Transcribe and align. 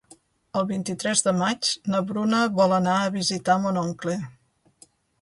El 0.61 0.63
vint-i-tres 0.71 1.21
de 1.27 1.33
maig 1.41 1.69
na 1.95 2.03
Bruna 2.13 2.41
vol 2.57 2.75
anar 2.81 2.99
a 3.05 3.15
visitar 3.21 3.63
mon 3.67 3.83
oncle. 3.87 4.21